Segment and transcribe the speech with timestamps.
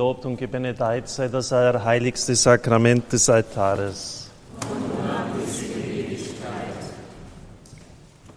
[0.00, 4.30] Hochgelobt und gebenedeit sei das heiligste Sakrament des Altares.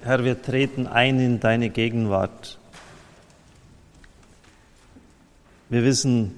[0.02, 2.60] Herr, wir treten ein in deine Gegenwart.
[5.70, 6.34] Wir wissen,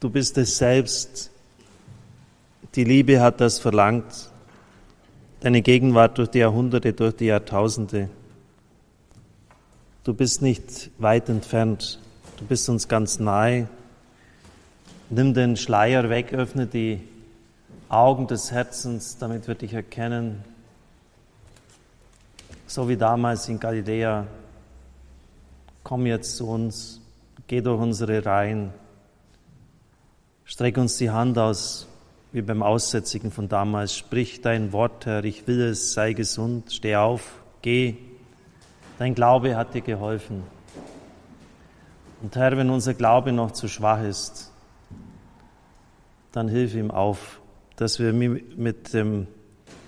[0.00, 1.30] du bist es selbst.
[2.74, 4.28] Die Liebe hat das verlangt.
[5.40, 8.10] Deine Gegenwart durch die Jahrhunderte, durch die Jahrtausende.
[10.04, 11.98] Du bist nicht weit entfernt.
[12.36, 13.66] Du bist uns ganz nahe.
[15.16, 17.00] Nimm den Schleier weg, öffne die
[17.88, 20.42] Augen des Herzens, damit wir dich erkennen.
[22.66, 24.26] So wie damals in Galiläa.
[25.84, 27.00] Komm jetzt zu uns,
[27.46, 28.72] geh durch unsere Reihen.
[30.46, 31.86] Streck uns die Hand aus,
[32.32, 33.94] wie beim Aussätzigen von damals.
[33.94, 37.94] Sprich dein Wort, Herr, ich will es, sei gesund, steh auf, geh.
[38.98, 40.42] Dein Glaube hat dir geholfen.
[42.20, 44.50] Und Herr, wenn unser Glaube noch zu schwach ist,
[46.36, 47.40] dann hilf ihm auf,
[47.76, 49.26] dass wir mit dem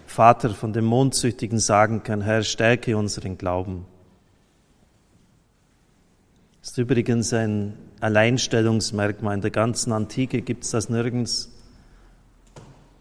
[0.07, 3.85] Vater von dem Mondsüchtigen sagen können, Herr, stärke unseren Glauben.
[6.61, 9.35] Das ist übrigens ein Alleinstellungsmerkmal.
[9.35, 11.53] In der ganzen Antike gibt es das nirgends.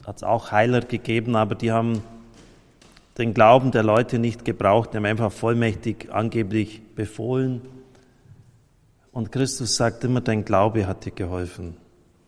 [0.05, 2.03] Hat es auch Heiler gegeben, aber die haben
[3.17, 7.61] den Glauben der Leute nicht gebraucht, die haben einfach vollmächtig angeblich befohlen
[9.15, 11.77] und Christus sagt immer, dein Glaube hat dir geholfen.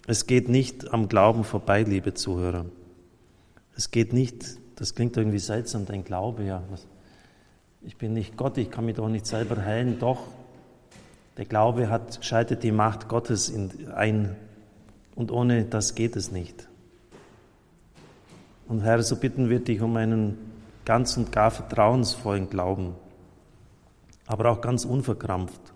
[0.09, 2.65] Es geht nicht am Glauben vorbei, liebe Zuhörer.
[3.75, 6.63] Es geht nicht, das klingt irgendwie seltsam, dein Glaube, ja.
[7.81, 9.99] Ich bin nicht Gott, ich kann mich doch nicht selber heilen.
[9.99, 10.21] Doch,
[11.35, 14.37] der Glaube hat, schaltet die Macht Gottes in, ein
[15.13, 16.69] und ohne das geht es nicht.
[18.69, 20.37] Und Herr, so bitten wir dich um einen
[20.85, 22.95] ganz und gar vertrauensvollen Glauben,
[24.25, 25.73] aber auch ganz unverkrampft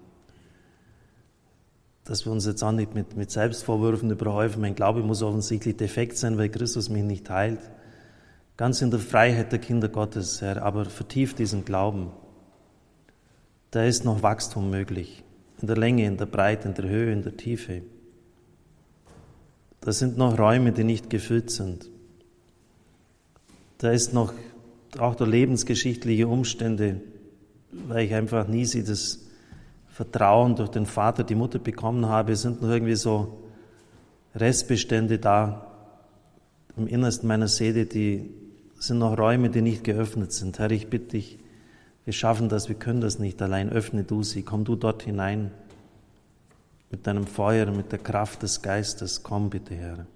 [2.11, 4.59] dass wir uns jetzt auch nicht mit, mit Selbstvorwürfen überhäufen.
[4.59, 7.61] Mein Glaube muss offensichtlich defekt sein, weil Christus mich nicht heilt.
[8.57, 12.11] Ganz in der Freiheit der Kinder Gottes, Herr, aber vertieft diesen Glauben.
[13.71, 15.23] Da ist noch Wachstum möglich.
[15.61, 17.81] In der Länge, in der Breite, in der Höhe, in der Tiefe.
[19.79, 21.89] Da sind noch Räume, die nicht gefüllt sind.
[23.77, 24.33] Da ist noch
[24.99, 26.99] auch der lebensgeschichtliche Umstände,
[27.71, 29.20] weil ich einfach nie sie das
[30.01, 33.37] Vertrauen durch den Vater, die Mutter bekommen habe, sind noch irgendwie so
[34.33, 35.67] Restbestände da
[36.75, 38.33] im Innersten meiner Seele, die
[38.79, 40.57] sind noch Räume, die nicht geöffnet sind.
[40.57, 41.37] Herr, ich bitte dich,
[42.03, 43.69] wir schaffen das, wir können das nicht allein.
[43.69, 45.51] Öffne du sie, komm du dort hinein
[46.89, 49.21] mit deinem Feuer, mit der Kraft des Geistes.
[49.21, 50.07] Komm bitte, Herr.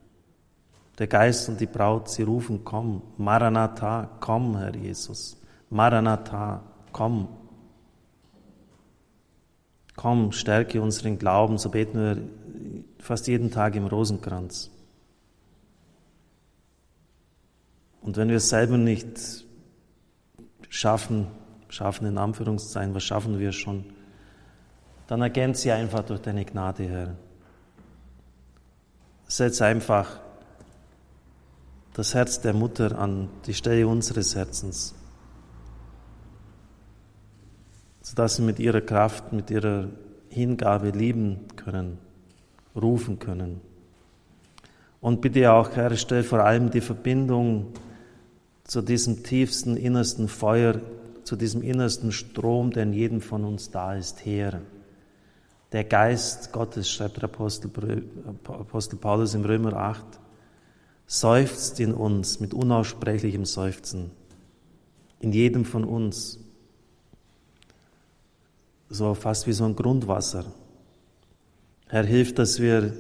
[0.98, 3.04] Der Geist und die Braut, sie rufen, komm.
[3.18, 5.38] Maranatha, komm, Herr Jesus.
[5.70, 7.28] Maranatha, komm.
[9.96, 12.18] Komm, stärke unseren Glauben, so beten wir
[13.00, 14.70] fast jeden Tag im Rosenkranz.
[18.02, 19.08] Und wenn wir es selber nicht
[20.70, 21.28] schaffen,
[21.70, 23.86] schaffen in Anführungszeichen, was schaffen wir schon,
[25.08, 27.16] dann ergänzt sie einfach durch deine Gnade, Herr.
[29.28, 30.20] Setz einfach
[31.94, 34.94] das Herz der Mutter an die Stelle unseres Herzens
[38.06, 39.88] sodass sie mit ihrer Kraft, mit ihrer
[40.30, 41.98] Hingabe lieben können,
[42.76, 43.62] rufen können.
[45.02, 47.74] Und bitte auch, Herr, stell vor allem die Verbindung
[48.64, 50.82] zu diesem tiefsten, innersten Feuer,
[51.24, 54.62] zu diesem innersten Strom, der in jedem von uns da ist, her.
[55.72, 57.72] Der Geist Gottes, schreibt der Apostel,
[58.44, 60.06] Apostel Paulus im Römer 8,
[61.08, 64.12] seufzt in uns mit unaussprechlichem Seufzen,
[65.20, 66.45] in jedem von uns
[68.90, 70.46] so fast wie so ein Grundwasser.
[71.88, 72.94] Herr, hilf, dass wir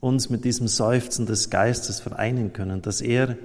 [0.00, 3.36] uns mit diesem Seufzen des Geistes vereinen können, dass er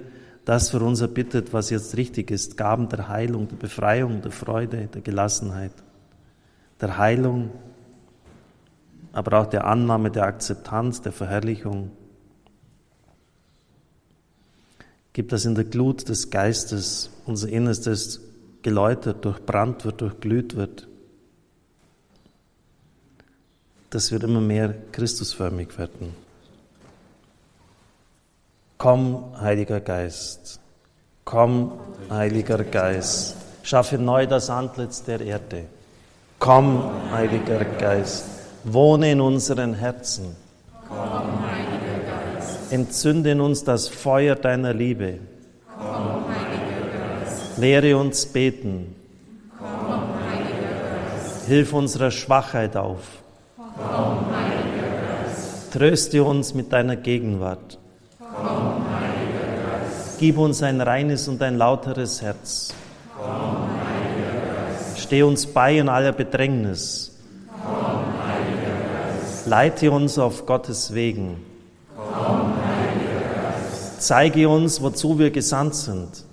[0.44, 4.86] das für uns erbittet, was jetzt richtig ist, Gaben der Heilung, der Befreiung, der Freude,
[4.86, 5.72] der Gelassenheit,
[6.80, 7.50] der Heilung,
[9.12, 11.90] aber auch der Annahme, der Akzeptanz, der Verherrlichung.
[15.12, 18.20] Gib das in der Glut des Geistes, unser Innerstes
[18.66, 20.88] geläutert, durchbrannt wird, durchglüht wird,
[23.90, 26.16] dass wir immer mehr Christusförmig werden.
[28.76, 30.58] Komm, Heiliger Geist,
[31.24, 31.78] komm,
[32.10, 35.66] Heiliger Geist, schaffe neu das Antlitz der Erde.
[36.40, 38.24] Komm, Heiliger Geist,
[38.64, 40.34] wohne in unseren Herzen.
[40.88, 42.72] Komm, Heiliger Geist.
[42.72, 45.20] Entzünde in uns das Feuer deiner Liebe.
[47.56, 48.94] Lehre uns beten.
[49.58, 49.86] Komm.
[51.46, 53.00] Hilf unserer Schwachheit auf.
[53.56, 54.26] Komm,
[55.72, 57.78] Tröste uns mit deiner Gegenwart.
[58.18, 58.84] Komm,
[60.18, 62.74] Gib uns ein reines und ein lauteres Herz.
[63.16, 63.68] Komm,
[64.96, 67.16] Steh uns bei in aller Bedrängnis.
[67.64, 68.04] Komm,
[69.46, 71.36] Leite uns auf Gottes Wegen.
[71.96, 72.52] Komm,
[73.98, 76.25] Zeige uns, wozu wir gesandt sind.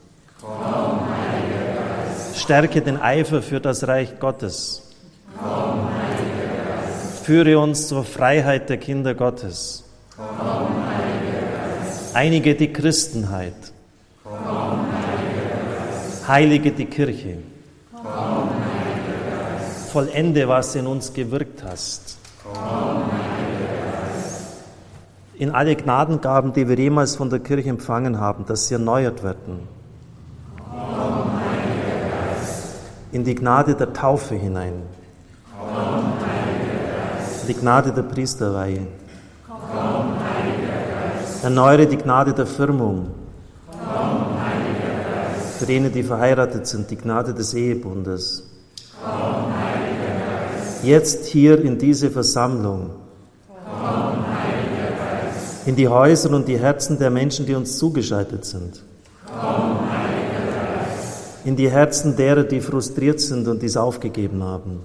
[2.43, 4.81] Stärke den Eifer für das Reich Gottes.
[5.39, 5.87] Komm,
[7.23, 9.85] Führe uns zur Freiheit der Kinder Gottes.
[10.17, 10.75] Komm,
[12.13, 13.53] Einige die Christenheit.
[14.25, 14.87] Komm,
[16.27, 17.37] Heilige die Kirche.
[17.93, 18.49] Komm,
[19.93, 22.17] Vollende, was in uns gewirkt hast.
[22.43, 23.09] Komm,
[25.35, 29.82] in alle Gnadengaben, die wir jemals von der Kirche empfangen haben, dass sie erneuert werden.
[33.13, 34.83] In die Gnade der Taufe hinein.
[37.41, 38.87] In die Gnade der Priesterweihe.
[41.41, 43.11] Erneuere die Gnade der Firmung.
[45.57, 48.49] Für jene, die verheiratet sind, die Gnade des Ehebundes.
[50.83, 52.89] Jetzt hier in diese Versammlung
[55.65, 58.83] in die Häuser und die Herzen der Menschen, die uns zugeschaltet sind.
[61.45, 64.79] In die Herzen derer, die frustriert sind und dies aufgegeben haben.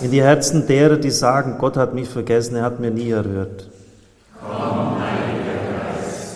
[0.00, 3.68] in die Herzen derer, die sagen, Gott hat mich vergessen, er hat mir nie erhört.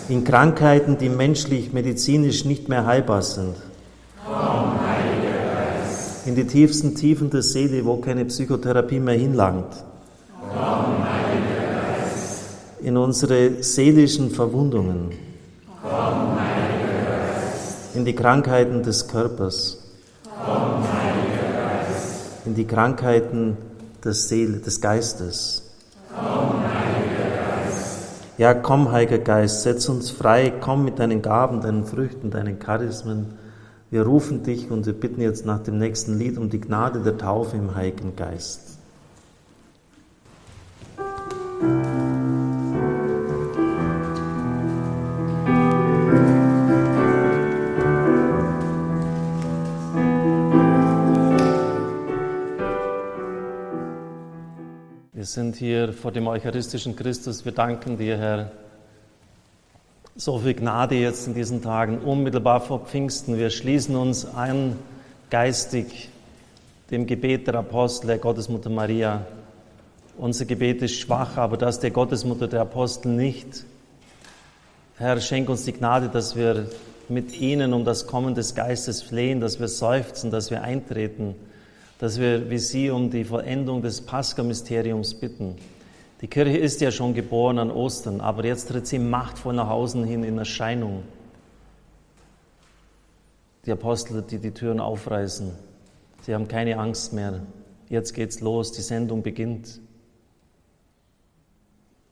[0.09, 3.55] in Krankheiten, die menschlich, medizinisch nicht mehr heilbar sind.
[6.25, 9.83] in die tiefsten Tiefen der Seele, wo keine Psychotherapie mehr hinlangt
[12.81, 15.11] in unsere seelischen Verwundungen,
[17.97, 19.79] in die Krankheiten des Körpers,
[20.23, 20.85] Komm,
[22.45, 23.57] in die Krankheiten
[24.03, 25.63] der Seele, des Geistes.
[26.15, 26.61] Komm,
[28.37, 33.33] ja, komm, Heiliger Geist, setz uns frei, komm mit deinen Gaben, deinen Früchten, deinen Charismen.
[33.89, 37.17] Wir rufen dich und wir bitten jetzt nach dem nächsten Lied um die Gnade der
[37.17, 38.77] Taufe im Heiligen Geist.
[55.33, 57.43] Sind hier vor dem eucharistischen Christus.
[57.43, 58.51] Wir danken dir, Herr.
[60.15, 63.37] So viel Gnade jetzt in diesen Tagen, unmittelbar vor Pfingsten.
[63.37, 64.77] Wir schließen uns ein
[65.29, 66.09] geistig
[66.91, 69.25] dem Gebet der Apostel, der Gottesmutter Maria.
[70.17, 73.65] Unser Gebet ist schwach, aber das der Gottesmutter der Apostel nicht.
[74.97, 76.69] Herr, schenk uns die Gnade, dass wir
[77.09, 81.35] mit ihnen um das Kommen des Geistes flehen, dass wir seufzen, dass wir eintreten
[81.99, 85.55] dass wir wie Sie um die Vollendung des Pascha-Mysteriums bitten.
[86.21, 90.03] Die Kirche ist ja schon geboren an Ostern, aber jetzt tritt sie machtvoll nach außen
[90.03, 91.03] hin in Erscheinung.
[93.65, 95.51] Die Apostel, die die Türen aufreißen,
[96.21, 97.41] sie haben keine Angst mehr.
[97.89, 99.79] Jetzt geht's los, die Sendung beginnt.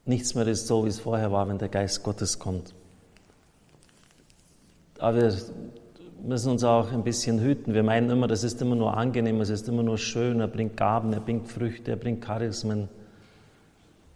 [0.04, 2.74] Nichts mehr ist so, wie es vorher war, wenn der Geist Gottes kommt.
[4.98, 5.32] Aber
[6.24, 7.74] müssen uns auch ein bisschen hüten.
[7.74, 10.76] Wir meinen immer, das ist immer nur angenehm, es ist immer nur schön, er bringt
[10.76, 12.88] Gaben, er bringt Früchte, er bringt Charismen.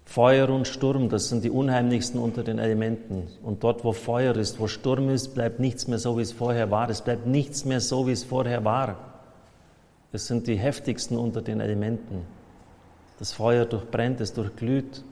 [0.04, 3.28] Feuer und Sturm, das sind die unheimlichsten unter den Elementen.
[3.44, 6.72] Und dort, wo Feuer ist, wo Sturm ist, bleibt nichts mehr so, wie es vorher
[6.72, 6.90] war.
[6.90, 8.96] Es bleibt nichts mehr so, wie es vorher war.
[10.12, 12.26] Es sind die heftigsten unter den Elementen.
[13.20, 15.04] Das Feuer durchbrennt, es durchglüht.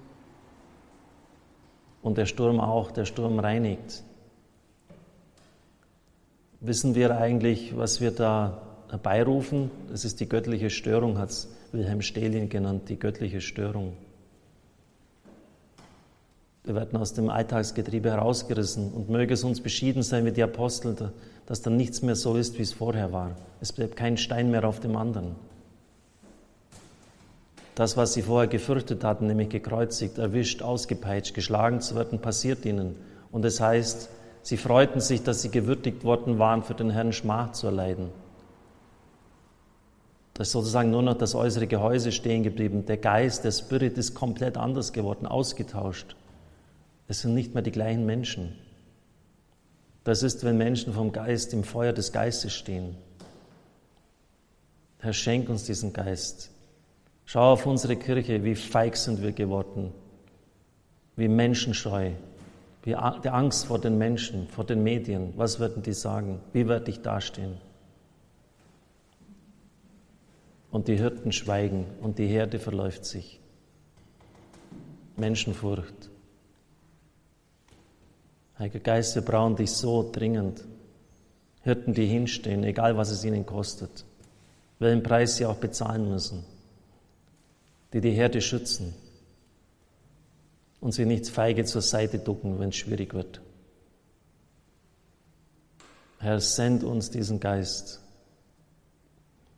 [2.03, 4.03] Und der Sturm auch, der Sturm reinigt.
[6.61, 9.71] Wissen wir eigentlich, was wir da herbeirufen?
[9.91, 13.93] Das ist die göttliche Störung, hat es Wilhelm Stelin genannt, die göttliche Störung.
[16.65, 21.13] Wir werden aus dem Alltagsgetriebe herausgerissen und möge es uns beschieden sein wie die Apostel,
[21.47, 23.37] dass dann nichts mehr so ist, wie es vorher war.
[23.61, 25.37] Es bleibt kein Stein mehr auf dem anderen.
[27.77, 32.97] Das, was sie vorher gefürchtet hatten, nämlich gekreuzigt, erwischt, ausgepeitscht, geschlagen zu werden, passiert ihnen.
[33.31, 34.11] Und es heißt,
[34.43, 38.11] Sie freuten sich, dass sie gewürdigt worden waren, für den Herrn Schmach zu erleiden.
[40.35, 42.87] Da ist sozusagen nur noch das äußere Gehäuse stehen geblieben.
[42.87, 46.15] Der Geist, der Spirit ist komplett anders geworden, ausgetauscht.
[47.09, 48.57] Es sind nicht mehr die gleichen Menschen.
[50.05, 52.97] Das ist, wenn Menschen vom Geist im Feuer des Geistes stehen.
[55.01, 56.51] Herr, schenk uns diesen Geist.
[57.25, 59.93] Schau auf unsere Kirche, wie feig sind wir geworden,
[61.17, 62.13] wie menschenscheu,
[62.89, 65.33] die Angst vor den Menschen, vor den Medien.
[65.37, 66.41] Was werden die sagen?
[66.53, 67.59] Wie werde ich dastehen?
[70.71, 73.41] und die Hirten schweigen und die Herde verläuft sich.
[75.17, 76.11] Menschenfurcht.
[78.59, 80.65] Heiliger Geist, wir brauchen dich so dringend.
[81.63, 84.05] Hirten, die hinstehen, egal was es ihnen kostet,
[84.79, 86.45] welchen Preis sie auch bezahlen müssen,
[87.93, 88.95] die die Herde schützen
[90.81, 93.41] und sie nicht feige zur Seite ducken, wenn es schwierig wird.
[96.21, 98.01] Herr, send uns diesen Geist.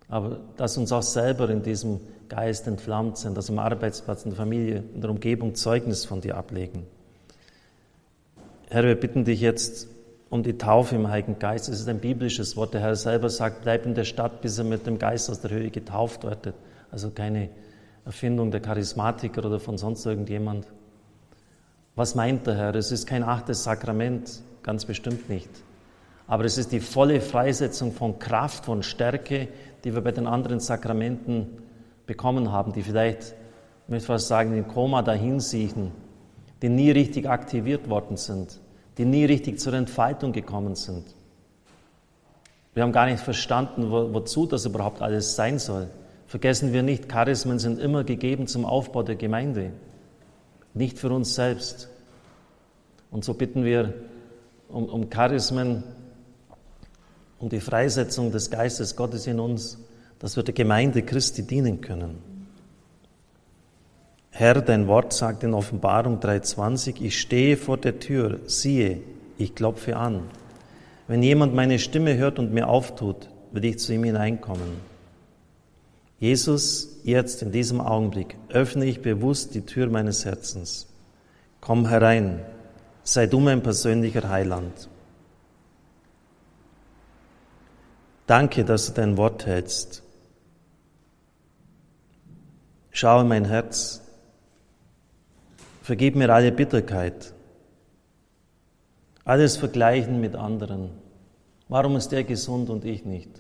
[0.08, 4.36] Aber dass uns auch selber in diesem Geist entflammt sind, dass am Arbeitsplatz, in der
[4.36, 6.86] Familie, in der Umgebung Zeugnis von dir ablegen.
[8.68, 9.88] Herr, wir bitten dich jetzt
[10.28, 11.68] um die Taufe im Heiligen Geist.
[11.68, 12.74] Es ist ein biblisches Wort.
[12.74, 15.50] Der Herr selber sagt, bleib in der Stadt, bis er mit dem Geist aus der
[15.50, 16.54] Höhe getauft wird.
[16.90, 17.50] Also keine
[18.04, 20.66] Erfindung der Charismatiker oder von sonst irgendjemand.
[21.96, 22.74] Was meint der Herr?
[22.74, 25.50] Es ist kein achtes Sakrament, ganz bestimmt nicht.
[26.26, 29.48] Aber es ist die volle Freisetzung von Kraft, von Stärke,
[29.82, 31.58] die wir bei den anderen Sakramenten
[32.06, 33.34] bekommen haben, die vielleicht,
[33.84, 35.90] ich möchte fast sagen, im Koma dahinsiechen,
[36.62, 38.60] die nie richtig aktiviert worden sind,
[38.98, 41.04] die nie richtig zur Entfaltung gekommen sind.
[42.74, 45.88] Wir haben gar nicht verstanden, wo, wozu das überhaupt alles sein soll.
[46.26, 49.72] Vergessen wir nicht, Charismen sind immer gegeben zum Aufbau der Gemeinde,
[50.74, 51.88] nicht für uns selbst.
[53.10, 53.94] Und so bitten wir
[54.68, 55.82] um, um Charismen,
[57.38, 59.78] um die Freisetzung des Geistes Gottes in uns,
[60.18, 62.18] dass wir der Gemeinde Christi dienen können.
[64.30, 69.02] Herr, dein Wort sagt in Offenbarung 3.20, ich stehe vor der Tür, siehe,
[69.38, 70.22] ich klopfe an.
[71.08, 74.89] Wenn jemand meine Stimme hört und mir auftut, will ich zu ihm hineinkommen.
[76.20, 80.86] Jesus, jetzt in diesem Augenblick öffne ich bewusst die Tür meines Herzens.
[81.62, 82.44] Komm herein,
[83.02, 84.90] sei du mein persönlicher Heiland.
[88.26, 90.02] Danke, dass du dein Wort hältst.
[92.90, 94.02] Schau in mein Herz.
[95.82, 97.32] Vergib mir alle Bitterkeit.
[99.24, 100.90] Alles Vergleichen mit anderen.
[101.68, 103.39] Warum ist der gesund und ich nicht?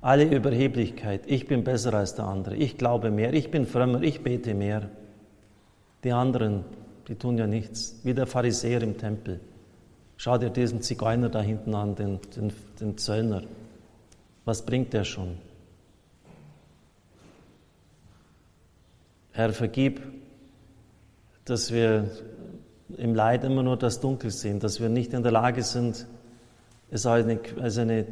[0.00, 1.22] Alle Überheblichkeit.
[1.26, 2.56] Ich bin besser als der andere.
[2.56, 3.32] Ich glaube mehr.
[3.32, 4.02] Ich bin frömmer.
[4.02, 4.88] Ich bete mehr.
[6.04, 6.64] Die anderen,
[7.08, 8.00] die tun ja nichts.
[8.04, 9.40] Wie der Pharisäer im Tempel.
[10.16, 13.42] Schau dir diesen Zigeuner da hinten an, den, den, den Zöllner.
[14.44, 15.38] Was bringt der schon?
[19.32, 20.00] Herr, vergib,
[21.44, 22.10] dass wir
[22.96, 26.06] im Leid immer nur das Dunkel sehen, dass wir nicht in der Lage sind,
[26.90, 28.06] es als eine, als eine,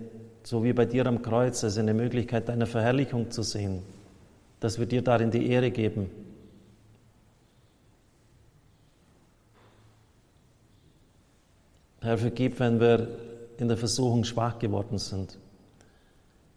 [0.47, 3.83] so wie bei dir am Kreuz, als eine Möglichkeit deiner Verherrlichung zu sehen,
[4.61, 6.09] dass wir dir darin die Ehre geben.
[12.01, 13.09] Herr, vergib, wenn wir
[13.59, 15.37] in der Versuchung schwach geworden sind.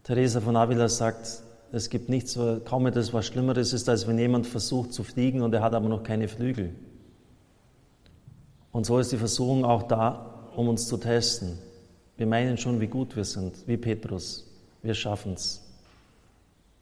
[0.03, 1.41] Teresa von Avila sagt,
[1.71, 5.51] es gibt nichts, kaum etwas, was Schlimmeres ist, als wenn jemand versucht zu fliegen und
[5.55, 6.75] er hat aber noch keine Flügel.
[8.71, 11.57] Und so ist die Versuchung auch da, um uns zu testen.
[12.19, 14.45] Wir meinen schon, wie gut wir sind, wie Petrus.
[14.81, 15.65] Wir schaffen es.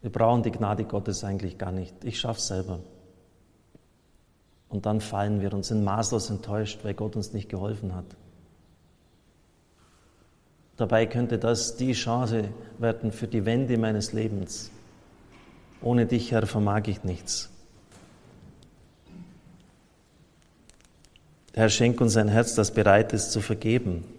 [0.00, 1.94] Wir brauchen die Gnade Gottes eigentlich gar nicht.
[2.02, 2.80] Ich schaffe es selber.
[4.68, 8.04] Und dann fallen wir und sind maßlos enttäuscht, weil Gott uns nicht geholfen hat.
[10.76, 14.72] Dabei könnte das die Chance werden für die Wende meines Lebens.
[15.80, 17.48] Ohne dich, Herr, vermag ich nichts.
[21.54, 24.17] Herr, schenk uns ein Herz, das bereit ist zu vergeben.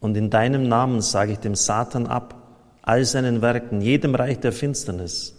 [0.00, 2.34] Und in deinem Namen sage ich dem Satan ab,
[2.82, 5.34] all seinen Werken, jedem Reich der Finsternis.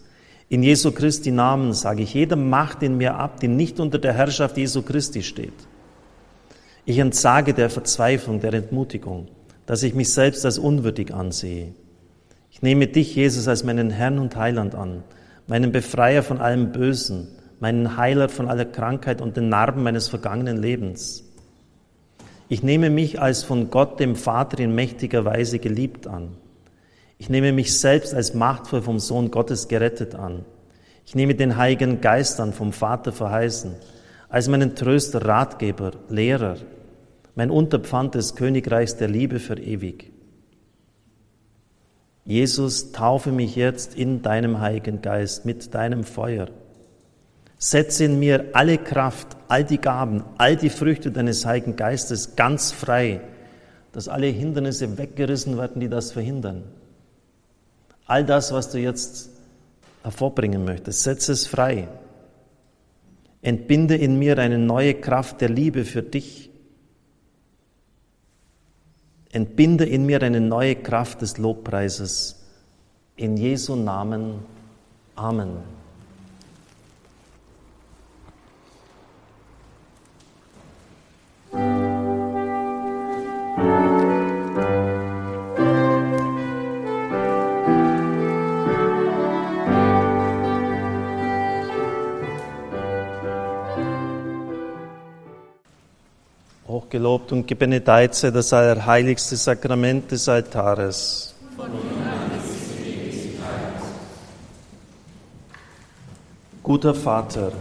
[0.50, 4.14] In Jesu Christi Namen sage ich jeder Macht in mir ab, die nicht unter der
[4.14, 5.54] Herrschaft Jesu Christi steht.
[6.86, 9.28] Ich entsage der Verzweiflung, der Entmutigung
[9.70, 11.76] dass ich mich selbst als unwürdig ansehe.
[12.50, 15.04] Ich nehme dich, Jesus, als meinen Herrn und Heiland an,
[15.46, 17.28] meinen Befreier von allem Bösen,
[17.60, 21.24] meinen Heiler von aller Krankheit und den Narben meines vergangenen Lebens.
[22.52, 26.36] Ich nehme mich als von Gott, dem Vater, in mächtiger Weise geliebt an.
[27.20, 30.46] Ich nehme mich selbst als machtvoll vom Sohn Gottes gerettet an.
[31.06, 33.76] Ich nehme den Heiligen Geist an, vom Vater verheißen,
[34.30, 36.58] als meinen Tröster, Ratgeber, Lehrer,
[37.36, 40.12] mein Unterpfand des Königreichs der Liebe für ewig.
[42.26, 46.48] Jesus, taufe mich jetzt in deinem Heiligen Geist mit deinem Feuer.
[47.60, 52.72] Setze in mir alle Kraft, all die Gaben, all die Früchte deines Heiligen Geistes ganz
[52.72, 53.22] frei,
[53.92, 56.64] dass alle Hindernisse weggerissen werden, die das verhindern.
[58.08, 59.30] All das, was du jetzt
[60.02, 61.88] hervorbringen möchtest, setze es frei.
[63.44, 66.50] Entbinde in mir eine neue Kraft der Liebe für dich
[69.32, 72.36] Entbinde in mir eine neue Kraft des Lobpreises
[73.16, 74.40] In Jesu Namen.
[75.16, 75.79] Amen.
[96.90, 101.36] Hochgelobt und gebenedeit sei das allerheiligste Sakrament des Altares.
[106.64, 107.52] Guter Vater,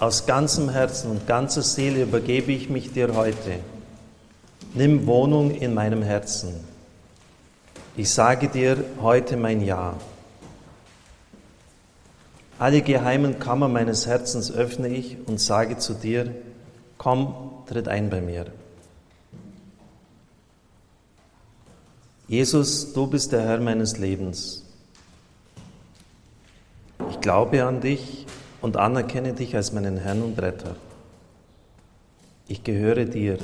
[0.00, 3.60] aus ganzem Herzen und ganzer Seele übergebe ich mich dir heute.
[4.74, 6.52] Nimm Wohnung in meinem Herzen.
[7.96, 9.94] Ich sage dir heute mein Ja.
[12.58, 16.34] Alle geheimen Kammer meines Herzens öffne ich und sage zu dir,
[16.98, 18.46] komm, tritt ein bei mir.
[22.28, 24.64] Jesus, du bist der Herr meines Lebens.
[27.10, 28.26] Ich glaube an dich
[28.60, 30.74] und anerkenne dich als meinen Herrn und Retter.
[32.48, 33.38] Ich gehöre dir.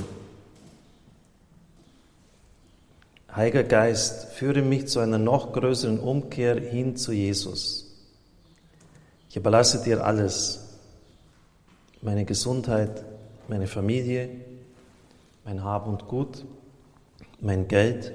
[3.33, 7.89] Heiliger Geist, führe mich zu einer noch größeren Umkehr hin zu Jesus.
[9.29, 10.77] Ich überlasse dir alles,
[12.01, 13.03] meine Gesundheit,
[13.47, 14.29] meine Familie,
[15.45, 16.45] mein Hab und Gut,
[17.39, 18.13] mein Geld,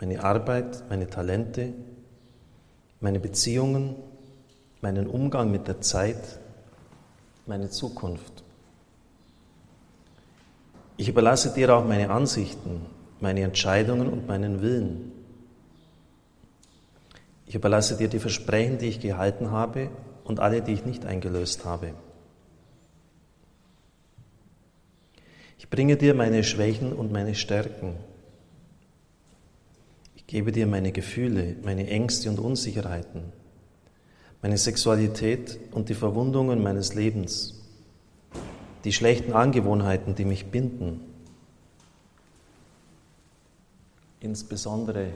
[0.00, 1.72] meine Arbeit, meine Talente,
[3.00, 3.96] meine Beziehungen,
[4.80, 6.38] meinen Umgang mit der Zeit,
[7.46, 8.44] meine Zukunft.
[10.98, 12.86] Ich überlasse dir auch meine Ansichten,
[13.20, 15.12] meine Entscheidungen und meinen Willen.
[17.46, 19.90] Ich überlasse dir die Versprechen, die ich gehalten habe
[20.24, 21.94] und alle, die ich nicht eingelöst habe.
[25.66, 27.96] Ich bringe dir meine Schwächen und meine Stärken.
[30.14, 33.32] Ich gebe dir meine Gefühle, meine Ängste und Unsicherheiten,
[34.42, 37.64] meine Sexualität und die Verwundungen meines Lebens,
[38.84, 41.00] die schlechten Angewohnheiten, die mich binden.
[44.20, 45.08] Insbesondere,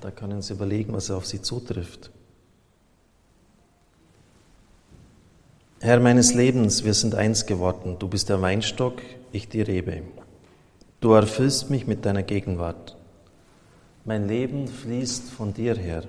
[0.00, 2.12] da können Sie überlegen, was auf Sie zutrifft.
[5.80, 7.96] Herr meines Lebens, wir sind eins geworden.
[7.98, 10.02] Du bist der Weinstock, ich die Rebe.
[11.00, 12.96] Du erfüllst mich mit deiner Gegenwart.
[14.06, 16.04] Mein Leben fließt von dir her.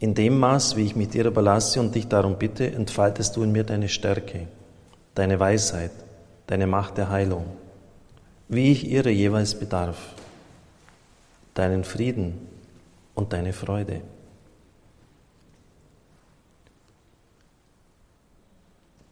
[0.00, 3.52] In dem Maß, wie ich mich dir überlasse und dich darum bitte, entfaltest du in
[3.52, 4.48] mir deine Stärke,
[5.14, 5.92] deine Weisheit,
[6.46, 7.46] deine Macht der Heilung,
[8.48, 9.96] wie ich ihre jeweils bedarf,
[11.54, 12.34] deinen Frieden
[13.14, 14.02] und deine Freude.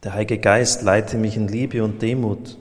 [0.03, 2.59] Der Heilige Geist leite mich in Liebe und Demut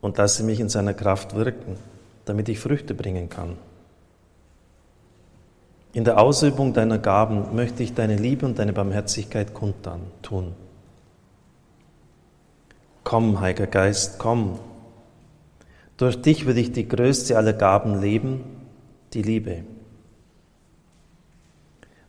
[0.00, 1.76] und lasse mich in seiner Kraft wirken,
[2.24, 3.58] damit ich Früchte bringen kann.
[5.92, 10.00] In der Ausübung deiner Gaben möchte ich deine Liebe und deine Barmherzigkeit kundtun.
[10.22, 10.54] Tun.
[13.04, 14.58] Komm, Heiliger Geist, komm.
[15.98, 18.44] Durch dich will ich die größte aller Gaben leben,
[19.12, 19.64] die Liebe.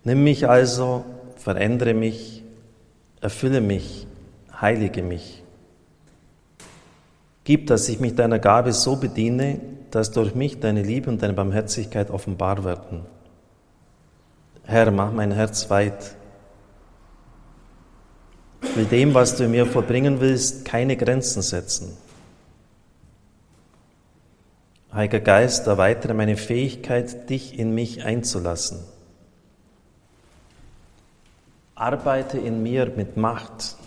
[0.06, 1.04] Nimm mich also,
[1.36, 2.44] verändere mich,
[3.20, 4.09] erfülle mich
[4.62, 5.44] heilige mich.
[7.44, 9.60] Gib, dass ich mich deiner Gabe so bediene,
[9.92, 13.06] dass durch mich deine Liebe und deine Barmherzigkeit offenbar werden.
[14.64, 16.16] Herr, mach mein Herz weit.
[18.62, 21.98] Ich will dem, was du mir vollbringen willst, keine Grenzen setzen.
[24.94, 28.80] Heiliger Geist, erweitere meine Fähigkeit, dich in mich einzulassen.
[31.76, 33.78] Arbeite in mir mit Macht,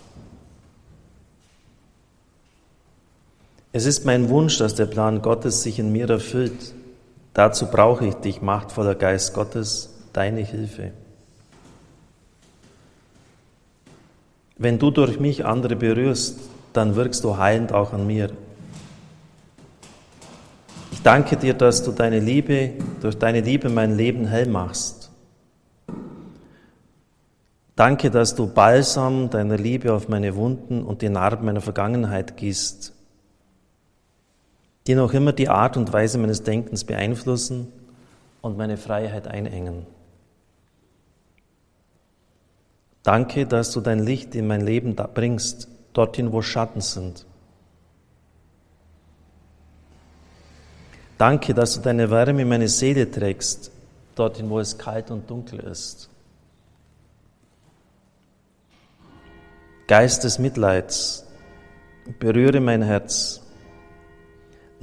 [3.75, 6.75] Es ist mein Wunsch, dass der Plan Gottes sich in mir erfüllt.
[7.33, 10.91] Dazu brauche ich dich, machtvoller Geist Gottes, deine Hilfe.
[14.59, 16.39] Wenn du durch mich andere berührst,
[16.73, 18.29] dann wirkst du heilend auch an mir.
[20.91, 25.09] Ich danke dir, dass du deine Liebe, durch deine Liebe mein Leben hell machst.
[27.75, 32.92] Danke, dass du Balsam deiner Liebe auf meine Wunden und die Narben meiner Vergangenheit gießt
[34.87, 37.71] die noch immer die Art und Weise meines Denkens beeinflussen
[38.41, 39.85] und meine Freiheit einengen.
[43.03, 47.25] Danke, dass du dein Licht in mein Leben bringst, dorthin, wo Schatten sind.
[51.17, 53.71] Danke, dass du deine Wärme in meine Seele trägst,
[54.15, 56.09] dorthin, wo es kalt und dunkel ist.
[59.87, 61.25] Geist des Mitleids,
[62.19, 63.42] berühre mein Herz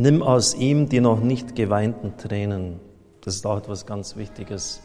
[0.00, 2.80] Nimm aus ihm die noch nicht geweinten Tränen.
[3.20, 4.80] Das ist auch etwas ganz Wichtiges.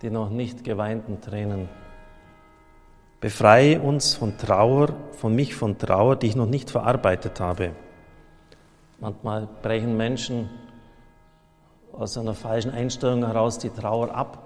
[0.00, 1.68] die noch nicht geweinten Tränen.
[3.20, 7.72] Befreie uns von Trauer, von mich von Trauer, die ich noch nicht verarbeitet habe.
[8.98, 10.48] Manchmal brechen Menschen
[11.92, 14.42] aus einer falschen Einstellung heraus die Trauer ab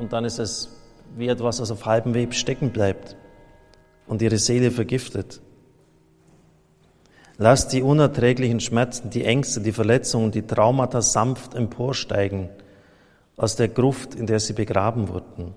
[0.00, 0.76] und dann ist es
[1.16, 3.14] wie etwas, was auf halbem Weg stecken bleibt
[4.08, 5.40] und ihre Seele vergiftet.
[7.40, 12.48] Lass die unerträglichen Schmerzen, die Ängste, die Verletzungen, die Traumata sanft emporsteigen
[13.36, 15.54] aus der Gruft, in der sie begraben wurden.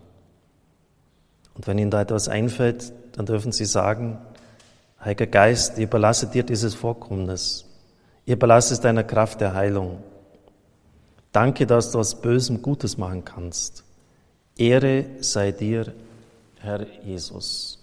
[1.55, 4.19] Und wenn Ihnen da etwas einfällt, dann dürfen Sie sagen,
[5.03, 7.65] Heiliger Geist, ich überlasse dir dieses Vorkommnis.
[8.25, 10.03] Ich überlasse es deiner Kraft der Heilung.
[11.31, 13.83] Danke, dass du aus Bösem Gutes machen kannst.
[14.55, 15.91] Ehre sei dir,
[16.59, 17.80] Herr Jesus.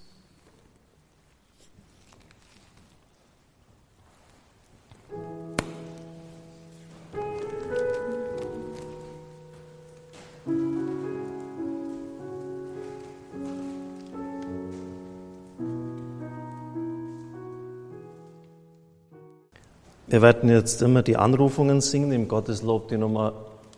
[20.11, 23.35] Wir werden jetzt immer die Anrufungen singen, im Gotteslob die Nummer,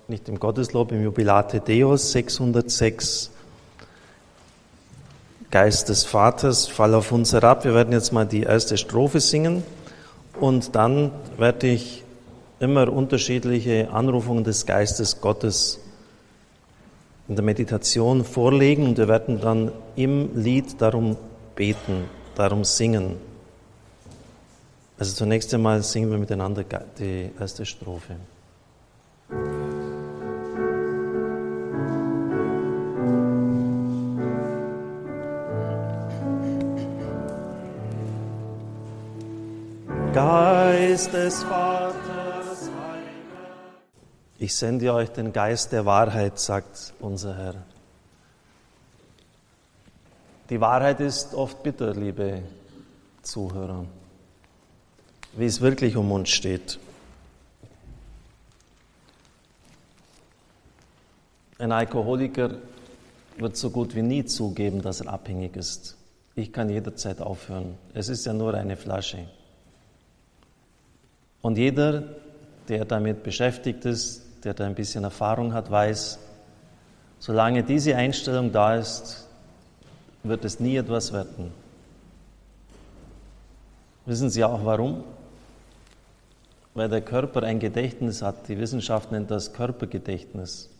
[0.06, 3.32] nicht im Gotteslob, im Jubilate Deus 606.
[5.50, 7.64] Geist des Vaters, fall auf uns herab.
[7.64, 9.64] Wir werden jetzt mal die erste Strophe singen
[10.38, 12.04] und dann werde ich
[12.60, 15.80] immer unterschiedliche Anrufungen des Geistes Gottes
[17.26, 21.16] in der Meditation vorlegen und wir werden dann im Lied darum
[21.56, 22.04] beten,
[22.36, 23.29] darum singen.
[25.00, 26.62] Also zunächst einmal singen wir miteinander
[26.98, 28.16] die erste Strophe.
[40.12, 42.70] Geist des Vaters,
[44.38, 47.54] Ich sende euch den Geist der Wahrheit, sagt unser Herr.
[50.50, 52.42] Die Wahrheit ist oft bitter, liebe
[53.22, 53.86] Zuhörer
[55.32, 56.78] wie es wirklich um uns steht.
[61.58, 62.50] Ein Alkoholiker
[63.36, 65.96] wird so gut wie nie zugeben, dass er abhängig ist.
[66.34, 67.76] Ich kann jederzeit aufhören.
[67.92, 69.26] Es ist ja nur eine Flasche.
[71.42, 72.02] Und jeder,
[72.68, 76.18] der damit beschäftigt ist, der da ein bisschen Erfahrung hat, weiß,
[77.18, 79.26] solange diese Einstellung da ist,
[80.22, 81.52] wird es nie etwas werden.
[84.06, 85.04] Wissen Sie auch warum?
[86.80, 88.48] Weil der Körper ein Gedächtnis hat.
[88.48, 90.70] Die Wissenschaft nennt das Körpergedächtnis.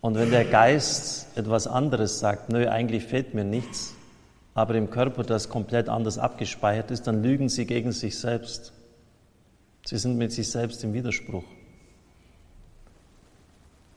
[0.00, 3.94] Und wenn der Geist etwas anderes sagt, nö, eigentlich fehlt mir nichts,
[4.52, 8.72] aber im Körper das komplett anders abgespeichert ist, dann lügen sie gegen sich selbst.
[9.86, 11.44] Sie sind mit sich selbst im Widerspruch.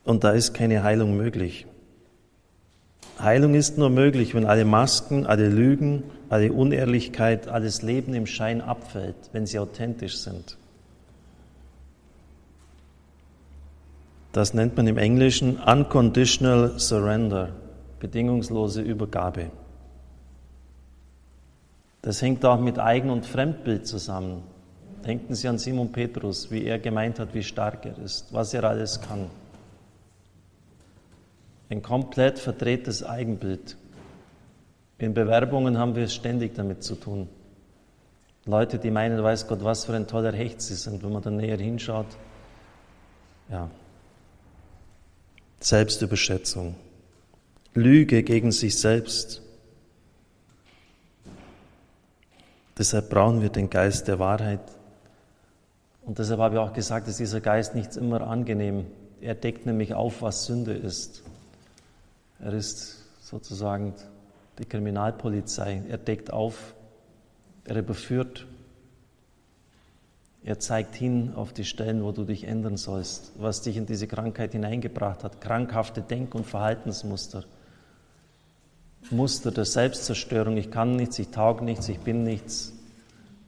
[0.03, 1.65] Und da ist keine Heilung möglich.
[3.19, 8.62] Heilung ist nur möglich, wenn alle Masken, alle Lügen, alle Unehrlichkeit, alles Leben im Schein
[8.62, 10.56] abfällt, wenn sie authentisch sind.
[14.33, 17.49] Das nennt man im Englischen Unconditional Surrender,
[17.99, 19.51] bedingungslose Übergabe.
[22.01, 24.41] Das hängt auch mit Eigen- und Fremdbild zusammen.
[25.05, 28.63] Denken Sie an Simon Petrus, wie er gemeint hat, wie stark er ist, was er
[28.63, 29.29] alles kann.
[31.69, 33.77] Ein komplett verdrehtes Eigenbild.
[34.97, 37.29] In Bewerbungen haben wir es ständig damit zu tun.
[38.45, 41.37] Leute, die meinen, weiß Gott, was für ein toller Hecht sie sind, wenn man dann
[41.37, 42.07] näher hinschaut.
[43.49, 43.69] Ja,
[45.63, 46.76] Selbstüberschätzung,
[47.73, 49.41] Lüge gegen sich selbst.
[52.78, 54.60] Deshalb brauchen wir den Geist der Wahrheit.
[56.06, 58.86] Und deshalb habe ich auch gesagt, dass dieser Geist nicht immer angenehm.
[59.21, 61.23] Er deckt nämlich auf, was Sünde ist.
[62.39, 63.93] Er ist sozusagen
[64.60, 65.82] die Kriminalpolizei.
[65.88, 66.73] Er deckt auf,
[67.63, 68.45] er überführt,
[70.45, 74.08] er zeigt hin auf die Stellen, wo du dich ändern sollst, was dich in diese
[74.08, 77.45] Krankheit hineingebracht hat, krankhafte Denk- und Verhaltensmuster,
[79.10, 82.73] Muster der Selbstzerstörung, ich kann nichts, ich tauge nichts, ich bin nichts.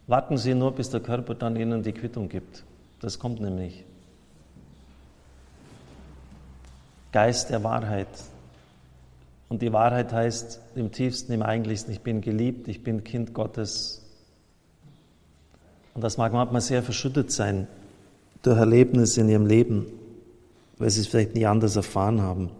[0.07, 2.63] Warten Sie nur, bis der Körper dann Ihnen die Quittung gibt.
[3.01, 3.83] Das kommt nämlich.
[7.11, 8.07] Geist der Wahrheit.
[9.49, 14.04] Und die Wahrheit heißt im tiefsten, im eigentlichsten, ich bin geliebt, ich bin Kind Gottes,
[15.95, 17.67] und das mag manchmal sehr verschüttet sein
[18.43, 19.87] durch Erlebnisse in ihrem Leben,
[20.77, 22.51] weil sie es vielleicht nie anders erfahren haben.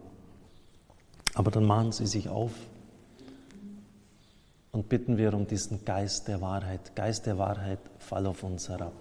[1.35, 2.51] Aber dann machen sie sich auf
[4.71, 6.95] und bitten wir um diesen Geist der Wahrheit.
[6.95, 8.93] Geist der Wahrheit, fall auf uns herab.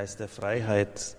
[0.00, 1.14] Geist der Freiheit.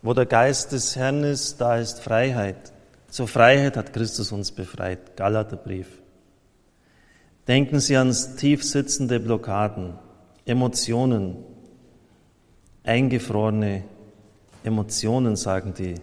[0.00, 2.72] Wo der Geist des Herrn ist, da ist Freiheit.
[3.08, 5.16] Zur Freiheit hat Christus uns befreit.
[5.16, 5.88] Galaterbrief.
[7.48, 9.98] Denken Sie an tief sitzende Blockaden,
[10.44, 11.38] Emotionen,
[12.84, 13.82] eingefrorene
[14.62, 15.96] Emotionen, sagen die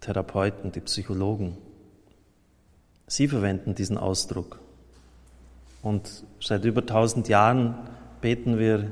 [0.00, 1.58] Therapeuten, die Psychologen.
[3.06, 4.58] Sie verwenden diesen Ausdruck.
[5.80, 7.76] Und seit über tausend Jahren
[8.20, 8.90] beten wir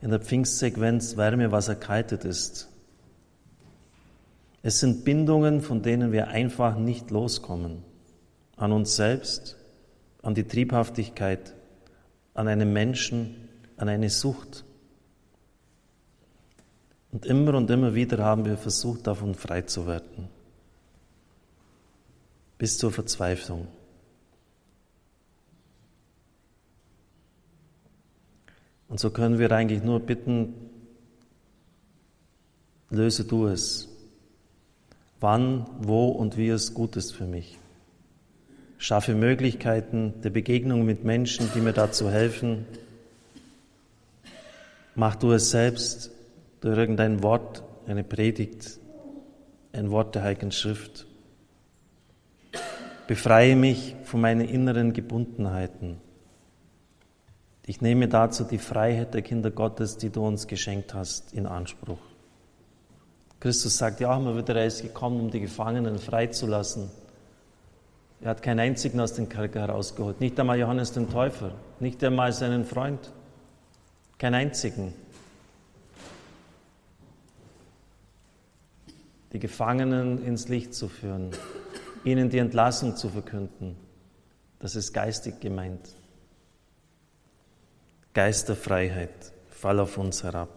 [0.00, 2.68] in der Pfingstsequenz Wärme, was erkaltet ist.
[4.62, 7.82] Es sind Bindungen, von denen wir einfach nicht loskommen.
[8.56, 9.56] An uns selbst,
[10.22, 11.54] an die Triebhaftigkeit,
[12.34, 14.64] an einen Menschen, an eine Sucht.
[17.12, 20.28] Und immer und immer wieder haben wir versucht, davon frei zu werden.
[22.58, 23.68] Bis zur Verzweiflung.
[28.88, 30.54] Und so können wir eigentlich nur bitten,
[32.90, 33.88] löse du es.
[35.20, 37.58] Wann, wo und wie es gut ist für mich.
[38.78, 42.64] Schaffe Möglichkeiten der Begegnung mit Menschen, die mir dazu helfen.
[44.94, 46.12] Mach du es selbst
[46.60, 48.78] durch irgendein Wort, eine Predigt,
[49.72, 51.06] ein Wort der Heiligen Schrift.
[53.08, 55.96] Befreie mich von meinen inneren Gebundenheiten.
[57.68, 61.98] Ich nehme dazu die Freiheit der Kinder Gottes, die du uns geschenkt hast, in Anspruch.
[63.40, 66.90] Christus sagt, ja, immer wieder, er ist gekommen, um die Gefangenen freizulassen.
[68.22, 72.32] Er hat keinen einzigen aus dem Kerker herausgeholt, nicht einmal Johannes den Täufer, nicht einmal
[72.32, 73.12] seinen Freund,
[74.16, 74.94] keinen einzigen.
[79.34, 81.32] Die Gefangenen ins Licht zu führen,
[82.02, 83.76] ihnen die Entlassung zu verkünden,
[84.58, 85.90] das ist geistig gemeint.
[88.18, 90.48] Geisterfreiheit, fall auf uns herab.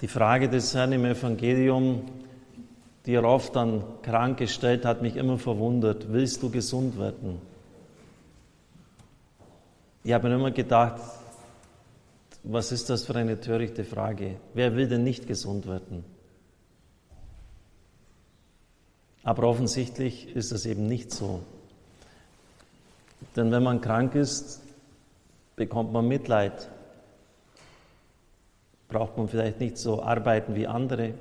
[0.00, 2.00] Die Frage des Herrn im Evangelium,
[3.04, 6.10] die er oft dann krank gestellt hat, mich immer verwundert.
[6.10, 7.47] Willst du gesund werden?
[10.08, 11.02] Ich habe mir immer gedacht,
[12.42, 14.36] was ist das für eine törichte Frage?
[14.54, 16.02] Wer will denn nicht gesund werden?
[19.22, 21.42] Aber offensichtlich ist das eben nicht so.
[23.36, 24.62] Denn wenn man krank ist,
[25.56, 26.70] bekommt man Mitleid.
[28.88, 31.12] Braucht man vielleicht nicht so arbeiten wie andere,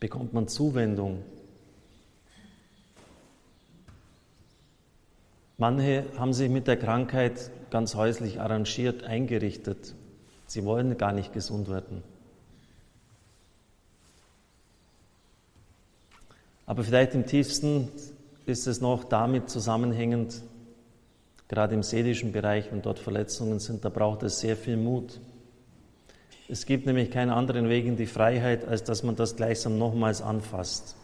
[0.00, 1.22] bekommt man Zuwendung.
[5.56, 9.94] Manche haben sich mit der Krankheit ganz häuslich arrangiert, eingerichtet.
[10.46, 12.02] Sie wollen gar nicht gesund werden.
[16.66, 17.88] Aber vielleicht im tiefsten
[18.46, 20.42] ist es noch damit zusammenhängend,
[21.48, 25.20] gerade im seelischen Bereich, wenn dort Verletzungen sind, da braucht es sehr viel Mut.
[26.48, 30.22] Es gibt nämlich keinen anderen Weg in die Freiheit, als dass man das gleichsam nochmals
[30.22, 30.96] anfasst,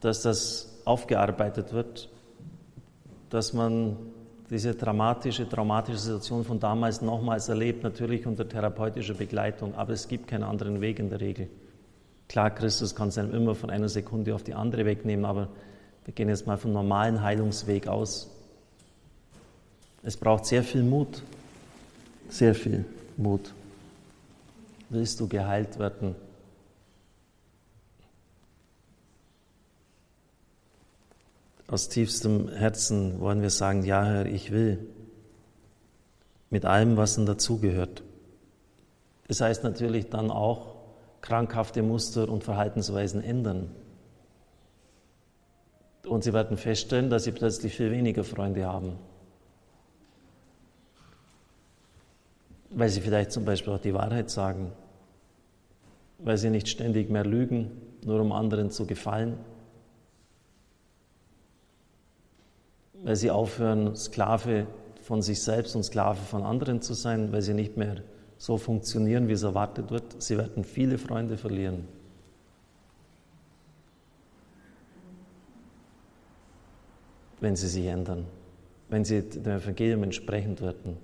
[0.00, 2.08] dass das aufgearbeitet wird
[3.30, 3.96] dass man
[4.50, 10.26] diese dramatische, traumatische Situation von damals nochmals erlebt, natürlich unter therapeutischer Begleitung, aber es gibt
[10.26, 11.48] keinen anderen Weg in der Regel.
[12.28, 15.48] Klar, Christus kann es einem immer von einer Sekunde auf die andere wegnehmen, aber
[16.04, 18.28] wir gehen jetzt mal vom normalen Heilungsweg aus.
[20.02, 21.22] Es braucht sehr viel Mut,
[22.28, 22.84] sehr viel
[23.16, 23.52] Mut.
[24.88, 26.16] Willst du geheilt werden?
[31.70, 34.88] Aus tiefstem Herzen wollen wir sagen, ja Herr, ich will.
[36.50, 38.02] Mit allem, was dann dazugehört.
[39.28, 40.74] Das heißt natürlich dann auch,
[41.20, 43.70] krankhafte Muster und Verhaltensweisen ändern.
[46.08, 48.96] Und sie werden feststellen, dass sie plötzlich viel weniger Freunde haben.
[52.70, 54.72] Weil sie vielleicht zum Beispiel auch die Wahrheit sagen.
[56.18, 57.70] Weil sie nicht ständig mehr lügen,
[58.04, 59.38] nur um anderen zu gefallen.
[63.02, 64.66] Weil sie aufhören, Sklave
[65.02, 67.96] von sich selbst und Sklave von anderen zu sein, weil sie nicht mehr
[68.38, 70.22] so funktionieren, wie es erwartet wird.
[70.22, 71.88] Sie werden viele Freunde verlieren.
[77.40, 78.26] Wenn sie sich ändern,
[78.88, 80.96] wenn sie dem Evangelium entsprechend werden.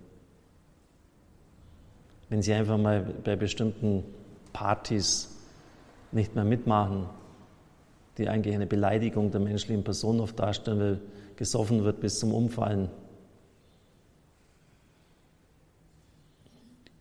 [2.28, 4.04] Wenn sie einfach mal bei bestimmten
[4.52, 5.30] Partys
[6.12, 7.08] nicht mehr mitmachen,
[8.18, 11.00] die eigentlich eine Beleidigung der menschlichen Person oft darstellen, weil
[11.36, 12.88] gesoffen wird bis zum Umfallen.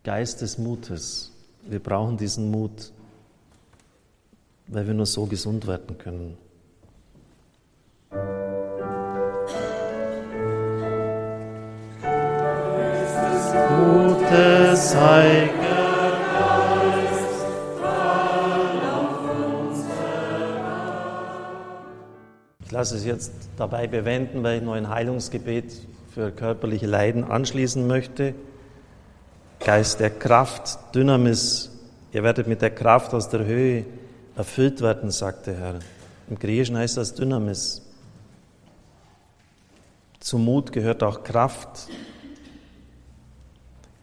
[0.04, 1.32] Geist des Mutes.
[1.68, 2.92] Wir brauchen diesen Mut,
[4.68, 6.38] weil wir nur so gesund werden können.
[13.78, 15.65] Mutes, Heiliger
[22.76, 25.72] lasse es jetzt dabei bewenden, weil ich noch ein Heilungsgebet
[26.14, 28.36] für körperliche Leiden anschließen möchte.
[29.62, 31.72] Geist der Kraft, Dynamis,
[32.12, 33.86] ihr werdet mit der Kraft aus der Höhe
[34.36, 35.76] erfüllt werden, sagt der Herr.
[36.30, 37.82] Im Griechischen heißt das Dynamis.
[40.20, 41.88] Zum Mut gehört auch Kraft,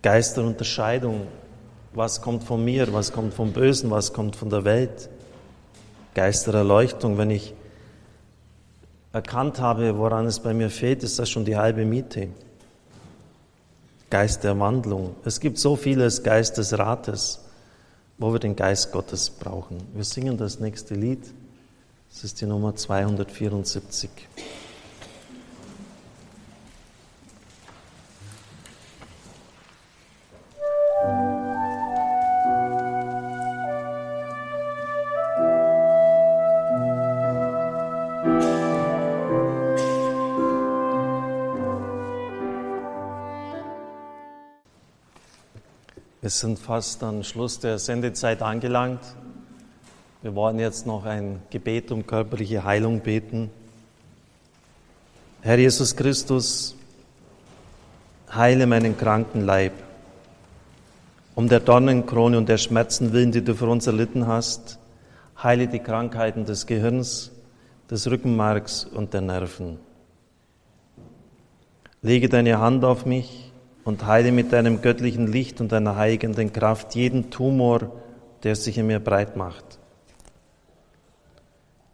[0.00, 1.26] Geist der Unterscheidung.
[1.92, 5.11] Was kommt von mir, was kommt vom Bösen, was kommt von der Welt?
[6.14, 7.18] Geist der Erleuchtung.
[7.18, 7.52] Wenn ich
[9.12, 12.29] erkannt habe, woran es bei mir fehlt, ist das schon die halbe Miete.
[14.11, 15.14] Geist der Wandlung.
[15.25, 17.40] Es gibt so vieles Geist des Rates,
[18.18, 19.79] wo wir den Geist Gottes brauchen.
[19.94, 21.20] Wir singen das nächste Lied.
[22.11, 24.11] Das ist die Nummer 274.
[46.32, 49.00] Wir sind fast am Schluss der Sendezeit angelangt.
[50.22, 53.50] Wir wollen jetzt noch ein Gebet um körperliche Heilung beten.
[55.42, 56.74] Herr Jesus Christus,
[58.34, 59.74] heile meinen kranken Leib.
[61.34, 64.78] Um der Dornenkrone und der Schmerzen willen, die du für uns erlitten hast,
[65.42, 67.30] heile die Krankheiten des Gehirns,
[67.90, 69.78] des Rückenmarks und der Nerven.
[72.00, 73.51] Lege deine Hand auf mich
[73.84, 77.92] und heile mit deinem göttlichen Licht und deiner heilenden Kraft jeden Tumor,
[78.42, 79.78] der sich in mir breit macht.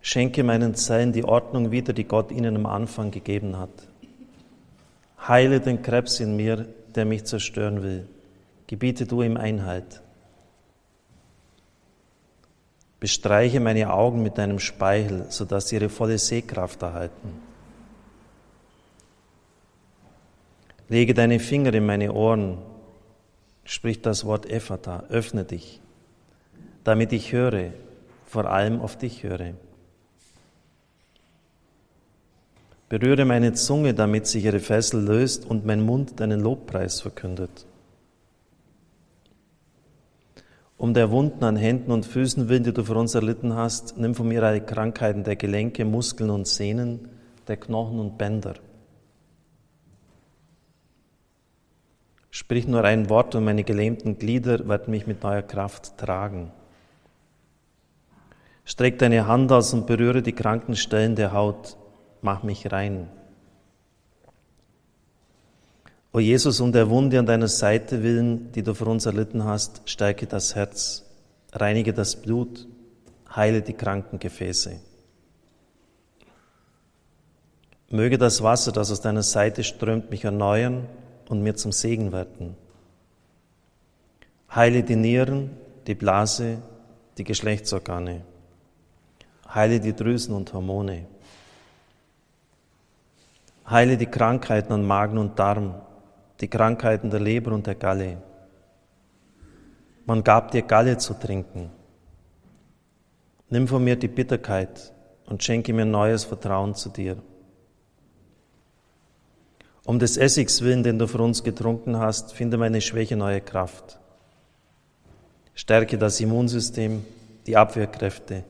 [0.01, 3.71] Schenke meinen Zellen die Ordnung wieder, die Gott ihnen am Anfang gegeben hat.
[5.27, 8.09] Heile den Krebs in mir, der mich zerstören will.
[8.67, 10.03] Gebiete du ihm Einheit.
[13.01, 17.48] Bestreiche meine Augen mit deinem Speichel, sodass sie ihre volle Sehkraft erhalten.
[20.89, 22.59] Lege deine Finger in meine Ohren,
[23.65, 25.81] sprich das Wort Ephata, öffne dich,
[26.85, 27.73] damit ich höre,
[28.27, 29.55] vor allem auf dich höre.
[32.89, 37.67] Berühre meine Zunge, damit sich ihre Fessel löst und mein Mund deinen Lobpreis verkündet.
[40.79, 44.15] Um der Wunden an Händen und Füßen willen, die du für uns erlitten hast, nimm
[44.15, 47.09] von mir alle Krankheiten der Gelenke, Muskeln und Sehnen,
[47.47, 48.55] der Knochen und Bänder.
[52.41, 56.53] Sprich nur ein Wort und meine gelähmten Glieder werden mich mit neuer Kraft tragen.
[58.65, 61.77] Streck deine Hand aus und berühre die kranken Stellen der Haut.
[62.23, 63.09] Mach mich rein.
[66.13, 69.83] O Jesus, um der Wunde an deiner Seite willen, die du für uns erlitten hast,
[69.91, 71.07] stärke das Herz,
[71.51, 72.69] reinige das Blut,
[73.35, 74.79] heile die kranken Gefäße.
[77.91, 80.87] Möge das Wasser, das aus deiner Seite strömt, mich erneuern
[81.29, 82.57] und mir zum Segen werden.
[84.55, 85.51] Heile die Nieren,
[85.87, 86.59] die Blase,
[87.19, 88.23] die Geschlechtsorgane.
[89.55, 91.07] Heile die Drüsen und Hormone.
[93.69, 95.75] Heile die Krankheiten an Magen und Darm,
[96.41, 98.23] die Krankheiten der Leber und der Galle.
[100.07, 101.71] Man gab dir Galle zu trinken.
[103.51, 104.93] Nimm von mir die Bitterkeit
[105.27, 107.19] und schenke mir neues Vertrauen zu dir.
[109.89, 113.99] Um des Essigs willen, den du für uns getrunken hast, finde meine Schwäche neue Kraft.
[115.55, 117.07] Stärke das Immunsystem,
[117.47, 118.45] die Abwehrkräfte.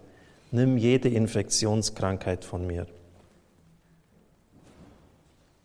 [0.50, 2.88] Nimm jede Infektionskrankheit von mir.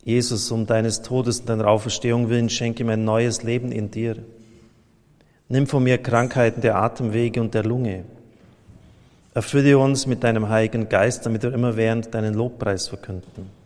[0.04, 4.18] Jesus, um deines Todes und deiner Auferstehung willen, schenke mir ein neues Leben in dir.
[5.48, 8.04] Nimm von mir Krankheiten der Atemwege und der Lunge.
[9.34, 13.63] Erfülle uns mit deinem Heiligen Geist, damit wir immer während deinen Lobpreis verkünden.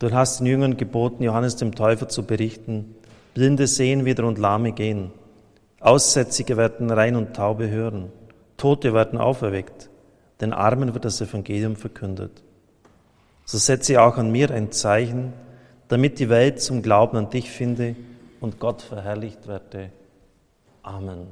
[0.00, 2.94] Du hast den Jüngern geboten, Johannes dem Täufer zu berichten,
[3.34, 5.12] Blinde sehen wieder und Lahme gehen,
[5.78, 8.10] Aussätzige werden rein und Taube hören,
[8.56, 9.90] Tote werden auferweckt,
[10.40, 12.42] den Armen wird das Evangelium verkündet.
[13.44, 15.34] So setze auch an mir ein Zeichen,
[15.88, 17.94] damit die Welt zum Glauben an dich finde
[18.40, 19.90] und Gott verherrlicht werde.
[20.82, 21.26] Amen.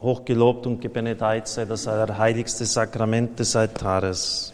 [0.00, 4.52] Hochgelobt und gebenedeit sei das allerheiligste Sakrament des Altares.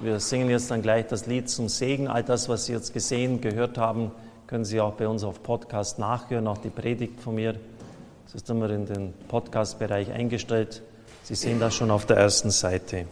[0.00, 2.06] Wir singen jetzt dann gleich das Lied zum Segen.
[2.06, 4.12] All das, was Sie jetzt gesehen, gehört haben,
[4.46, 7.54] können Sie auch bei uns auf Podcast nachhören, auch die Predigt von mir.
[8.24, 10.82] Das ist immer in den Podcast-Bereich eingestellt.
[11.24, 13.06] Sie sehen das schon auf der ersten Seite.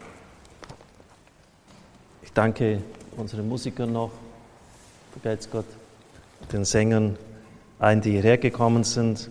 [2.23, 2.81] Ich danke
[3.17, 4.13] unseren Musikern noch,
[5.11, 5.67] vergelt's Gott,
[6.53, 7.19] den Sängern,
[7.81, 9.29] allen, die hierher gekommen sind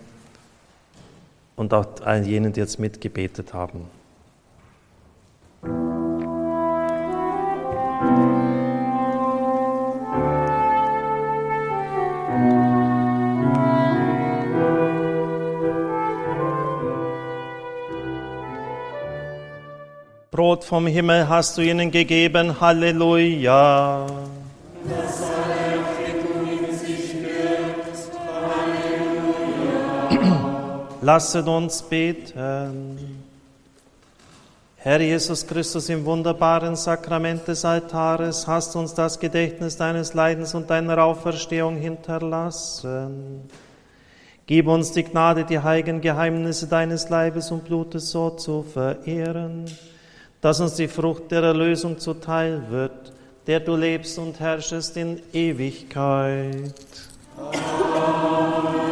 [1.56, 3.95] und auch allen jenen, die jetzt mitgebetet haben.
[20.36, 24.06] Brot vom Himmel hast du ihnen gegeben, Halleluja.
[31.00, 32.98] Lasset uns beten.
[34.76, 40.68] Herr Jesus Christus, im wunderbaren Sakrament des Altares hast uns das Gedächtnis deines Leidens und
[40.68, 43.48] deiner Auferstehung hinterlassen.
[44.46, 49.64] Gib uns die Gnade, die heiligen Geheimnisse deines Leibes und Blutes so zu verehren,
[50.40, 53.12] dass uns die Frucht der Erlösung zuteil wird,
[53.46, 56.72] der du lebst und herrschest in Ewigkeit.
[57.36, 58.85] Amen.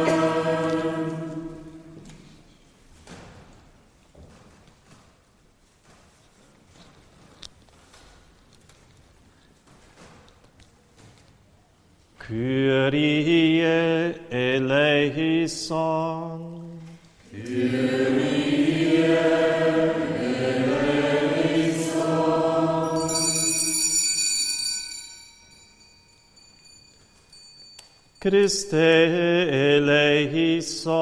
[28.25, 30.94] Christe eleison.